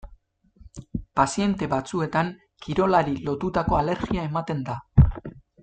[1.19, 2.31] Paziente batzuetan
[2.67, 4.81] kirolari lotutako alergia ematen da.